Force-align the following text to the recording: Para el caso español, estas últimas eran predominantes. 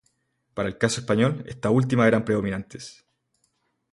Para 0.55 0.67
el 0.67 0.79
caso 0.79 0.99
español, 1.01 1.43
estas 1.45 1.71
últimas 1.71 2.07
eran 2.07 2.25
predominantes. 2.25 3.05